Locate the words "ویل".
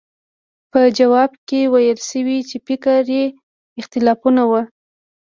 1.73-1.99